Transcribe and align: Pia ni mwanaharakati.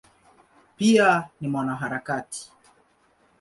Pia 0.77 1.29
ni 1.41 1.47
mwanaharakati. 1.47 2.53